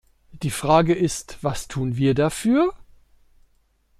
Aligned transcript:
Die 0.31 0.49
Frage 0.49 0.95
ist, 0.95 1.37
was 1.43 1.67
tun 1.67 1.95
wir 1.95 2.15
dafür? 2.15 2.73